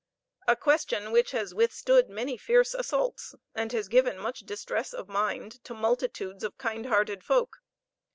[0.47, 5.63] a question which has withstood many fierce assaults, and has given much distress of mind
[5.63, 7.57] to multitudes of kind hearted folk.